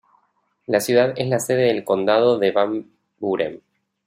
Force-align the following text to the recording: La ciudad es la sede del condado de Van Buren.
La 0.65 0.79
ciudad 0.81 1.13
es 1.15 1.27
la 1.27 1.37
sede 1.39 1.61
del 1.65 1.83
condado 1.83 2.39
de 2.39 2.49
Van 2.51 2.89
Buren. 3.19 3.61